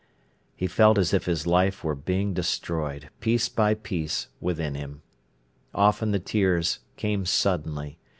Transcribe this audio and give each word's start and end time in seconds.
He 0.55 0.65
felt 0.65 0.97
as 0.97 1.13
if 1.13 1.25
his 1.25 1.45
life 1.45 1.83
were 1.83 1.93
being 1.93 2.33
destroyed, 2.33 3.11
piece 3.19 3.49
by 3.49 3.75
piece, 3.75 4.29
within 4.39 4.73
him. 4.73 5.03
Often 5.75 6.09
the 6.09 6.17
tears 6.17 6.79
came 6.97 7.23
suddenly. 7.23 7.99